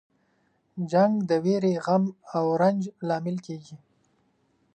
جنګ 0.91 1.13
د 1.29 1.31
ویرې، 1.45 1.73
غم 1.85 2.03
او 2.37 2.45
رنج 2.61 2.81
لامل 3.07 3.37
کیږي. 3.45 3.77